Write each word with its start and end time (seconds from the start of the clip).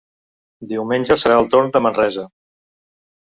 Diumenge 0.71 1.17
serà 1.23 1.35
el 1.41 1.51
torn 1.55 1.69
de 1.75 1.81
Manresa. 1.87 2.23